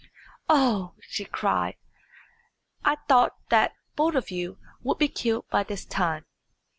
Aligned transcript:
"Oh!" 0.49 0.95
she 0.99 1.25
cried, 1.25 1.75
"I 2.83 2.95
thought 3.07 3.35
that 3.49 3.75
both 3.95 4.15
of 4.15 4.31
you 4.31 4.57
would 4.81 4.97
be 4.97 5.07
killed 5.07 5.45
by 5.51 5.61
this 5.61 5.85
time. 5.85 6.25